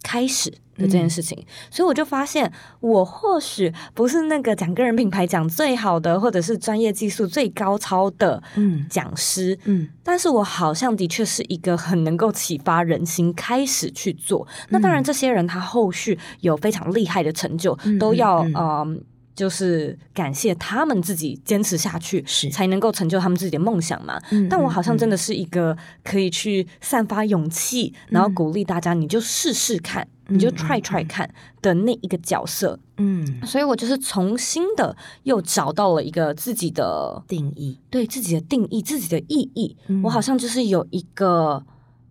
[0.01, 1.37] 开始的这件事情。
[1.69, 14.47] 所以我就发现，我或许不是那个讲个人品牌讲最好的，或者是专业技术最高超的嗯讲师，嗯但是我好像的确是一个很能够启发人心开始去做。
[14.69, 19.03] 那当然，这些人他后续有非常厉害的成就，嗯都要嗯嗯。
[19.35, 24.21] 就是感谢他们自己坚持下去，是才能够成就他们自己的梦想嘛。
[24.31, 31.29] 嗯但我好像真的的是一个可以去散发勇气，然后鼓励大家，你就试试看，你就嗯 try try 看
[31.61, 32.79] 的那一个角色。
[32.97, 39.77] 嗯所以我就是重新的又找到了一个自己的定义，对自己的定义、自己的意义。
[39.87, 41.63] 嗯我好像就是有一个。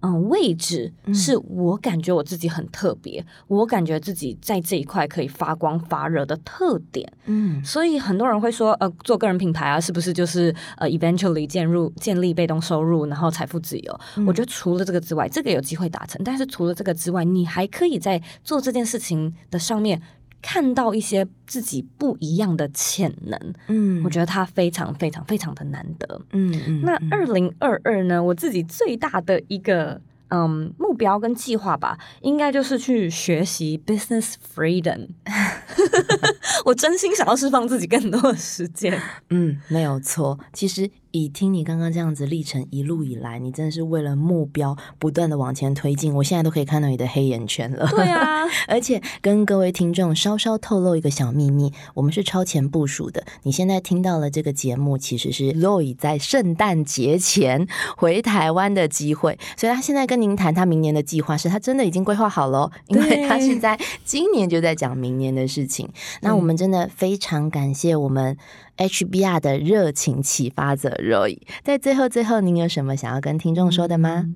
[0.03, 7.11] 嗯，位置嗯是我感觉我自己很特别，我感觉自己在这一块可以发光发热的特点。
[7.27, 14.01] 嗯所以很多人会说，呃，做个人品牌啊，是不是就是呃，eventually 建入建立被动收入，然后财富自由？
[14.17, 20.03] 嗯我觉得除了这个之外，这个有机会达成，但是除了这个之外，你还可以在做这件事情的上面
[20.43, 23.55] 看到一些自己不一样的潜能。
[23.69, 26.21] 嗯我觉得它非常非常非常的难得。
[26.33, 30.01] 嗯嗯那二零二二呢，我自己最大的一个。
[30.35, 35.09] 嗯，目标跟计划吧，应该就是去学习 business freedom。
[36.65, 38.99] 我真心想要释放自己更多的时间。
[39.29, 40.39] 嗯，没有错。
[40.55, 40.91] 其实。
[41.13, 46.15] 以听你刚刚这样子历程一路以来，你真的是为了目标不断的往前推进。
[46.15, 47.87] 我现在都可以看到你的黑眼圈了。
[47.89, 53.25] 对啊， 而且跟各位听众稍稍透露一个小秘密，我们是超前部署的。
[53.43, 65.89] 你现在听到了这个节目，其实是 Roy 在圣诞节前回台湾的机会，所以他现在跟您谈他明年的计划，是他真的已经规划好了，因为他是在今年就在讲明年的事情。
[66.23, 68.37] 那我们真的非常感谢我们。
[68.77, 74.27] HBR 的热情启发者 Roy，在最后最后，您有什么想要跟听众说的吗？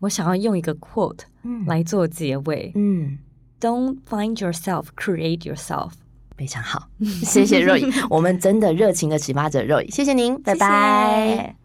[0.00, 1.20] 我想要用一个 quote
[1.66, 2.72] 来做结尾。
[2.74, 3.18] 嗯
[3.60, 5.92] ，Don't find yourself, create yourself。
[6.36, 6.88] 非常好，
[7.22, 11.63] 谢谢 Roy，我们真的热情的启发者 Roy，谢谢您，拜拜。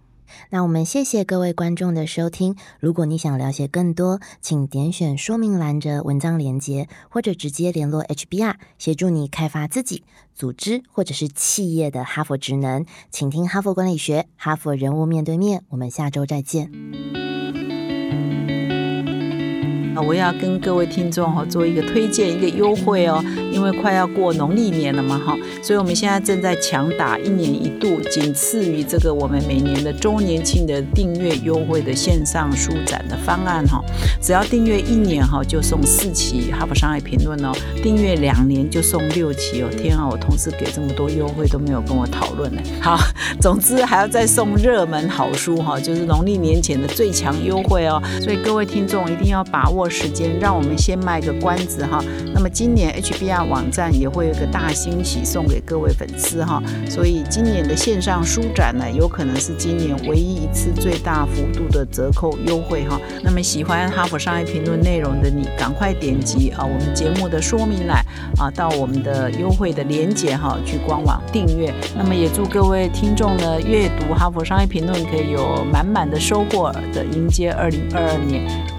[0.50, 2.56] 那我们谢谢各位观众的收听。
[2.80, 10.04] 如果你想了解更多，请点选说明栏的文章连接，或者直接联络 HBR，协助你开发自己、
[10.34, 12.86] 组织或者是企业的哈佛职能。
[13.10, 15.64] 请听哈佛管理学，哈佛人物面对面。
[15.70, 16.72] 我们下周再见。
[20.08, 23.22] 我要跟各位听众哈做一个推荐，一个优惠哦，
[23.52, 33.84] 因为快要过农历年了嘛哈，所以我们现在正在强打一年一度，仅次于这个我们每年的周年庆的订阅优惠的线上书展的方案哈，
[34.22, 37.52] 只要订阅一年哈就送四期《哈佛商业评论》哦，
[37.84, 42.62] 订阅两年就送六期哦，天啊，我同事给这么多优惠都没有跟我讨论呢。
[42.82, 42.98] 好，
[43.42, 49.90] 总之还要再送热门好书哈，就是农历年前的最强优惠哦，所以各位听众一定要把握。
[49.90, 52.00] 时间，让我们先卖个关子哈。
[52.32, 56.62] 那么今年 HBR 网站也会有个大惊喜送给各位粉丝哈。
[56.90, 63.00] 所以今年的线上书展呢，有可能是今年唯一一次最大幅度的折扣优惠哈。
[63.24, 68.04] 那么喜欢哈佛商业评论内容的你，赶快点击啊我们节目的说明栏
[68.38, 71.74] 啊，到我们的优惠的链接哈去官网订阅。
[71.98, 78.79] 那么也祝各位听众呢，阅读哈佛商业评论可以有满满的收获的迎接二零二二年。